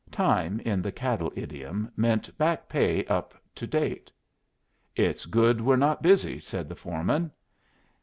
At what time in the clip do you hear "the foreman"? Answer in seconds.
6.69-7.29